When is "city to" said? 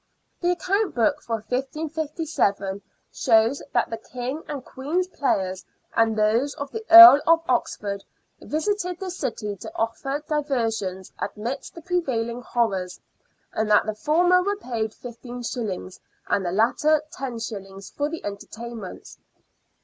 9.11-9.71